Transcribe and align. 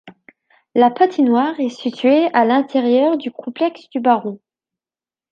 La 0.73 0.89
patinoire 0.89 1.59
est 1.59 1.69
située 1.69 2.33
à 2.33 2.43
l'intérieur 2.43 3.17
du 3.17 3.29
complexe 3.31 3.87
du 3.91 3.99
Baron. 3.99 4.39